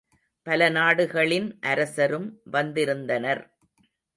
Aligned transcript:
பல 0.47 0.69
நாடுகளின் 0.69 1.59
அரசரும் 1.61 2.41
வந்திருந்தனர். 2.43 3.43